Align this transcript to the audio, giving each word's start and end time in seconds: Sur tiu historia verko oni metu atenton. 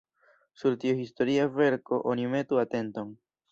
Sur 0.61 0.77
tiu 0.83 0.93
historia 1.01 1.45
verko 1.59 2.01
oni 2.15 2.27
metu 2.35 2.63
atenton. 2.65 3.15